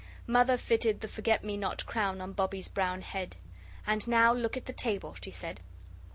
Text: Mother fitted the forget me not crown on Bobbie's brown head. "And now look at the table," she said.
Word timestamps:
Mother 0.25 0.57
fitted 0.57 1.01
the 1.01 1.07
forget 1.07 1.43
me 1.43 1.57
not 1.57 1.85
crown 1.85 2.21
on 2.21 2.33
Bobbie's 2.33 2.67
brown 2.69 3.01
head. 3.01 3.35
"And 3.85 4.07
now 4.07 4.33
look 4.33 4.57
at 4.57 4.65
the 4.65 4.73
table," 4.73 5.15
she 5.21 5.29
said. 5.29 5.59